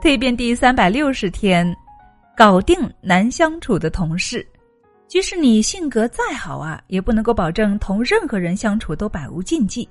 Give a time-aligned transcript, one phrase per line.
[0.00, 1.76] 蜕变第三百六十天，
[2.34, 4.46] 搞定难相处的同事。
[5.06, 9.86] 即使你性格再好啊，也不能够保证同任何人相处都百无禁忌。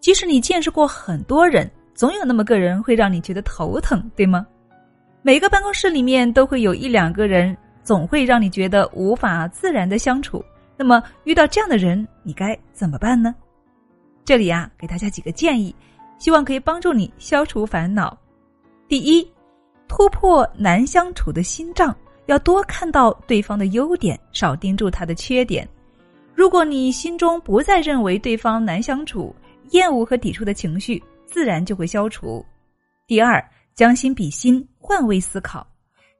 [0.00, 4.46] 即使你见识过很多人，总有那么个人会让你觉得头疼，对吗？
[5.20, 7.54] 每个办公室里面都会有一两个人，
[7.84, 10.42] 总会让你觉得无法自然的相处。
[10.74, 13.34] 那么遇到这样的人，你该怎么办呢？
[14.24, 15.74] 这里啊，给大家几个建议，
[16.18, 18.16] 希望可以帮助你消除烦恼。
[18.88, 19.30] 第一，
[19.90, 21.94] 突破难相处的心障，
[22.26, 25.68] 要多看到对方的优点，少盯住他的缺点。
[26.32, 29.34] 如果你心中不再认为对方难相处，
[29.72, 32.42] 厌恶和抵触的情绪自然就会消除。
[33.08, 35.66] 第二，将心比心，换位思考。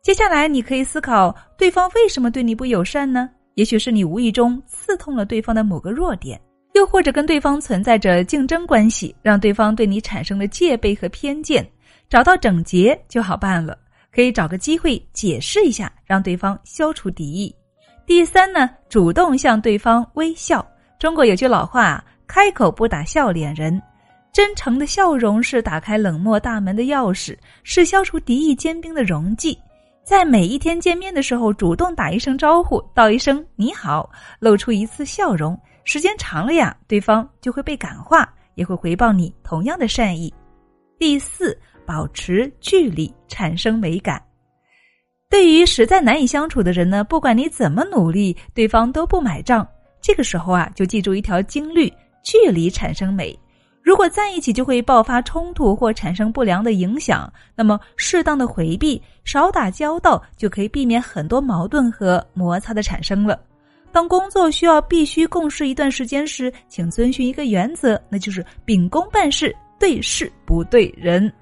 [0.02, 3.30] 接下来，你可以思考对方为什么对你不友善呢？
[3.54, 6.40] 也许是你无意中刺痛了对方的某个弱点，
[6.72, 11.68] 又或者跟对方存在着竞争关系，让对方对你产生了戒备和偏见。
[12.08, 13.78] 找到整洁就好办了，
[14.12, 17.54] 可以找个机会解释一下，让对方消除敌意。
[18.06, 20.66] 第三呢，主动向对方微笑。
[20.98, 23.80] 中国有句老话，开口不打笑脸人，
[24.32, 29.56] 真诚的笑容是打开冷漠大门的钥匙，是消除敌意坚冰的溶剂。
[30.02, 40.32] 在每一天见面的时候，主动打一声招呼，道一声你好，露出一次笑容，时间长了呀，对方就会被感化，也会回报你同样的善意。
[40.98, 41.58] 第四。
[41.86, 44.22] 保持距离，产生美感。
[45.28, 49.66] 对于实在难以相处的人呢，不管你怎么努力，对方都不买账。
[50.00, 53.36] 这个时候啊，就记住一条金律：距离产生美。
[53.82, 63.36] 如果在一起就会爆发冲突或产生不良的影响，那么适当的回避，少打交道，就可以避免很多矛盾和摩擦的产生了。
[63.92, 71.32] 当工作需要必须共事一段时间时，请遵循一个原则，那就是秉公办事，对事不对人。